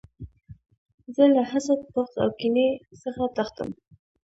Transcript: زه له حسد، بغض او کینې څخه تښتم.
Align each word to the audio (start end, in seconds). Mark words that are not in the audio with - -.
زه 1.15 1.23
له 1.35 1.41
حسد، 1.51 1.79
بغض 1.93 2.13
او 2.23 2.29
کینې 2.39 2.67
څخه 3.03 3.23
تښتم. 3.35 3.69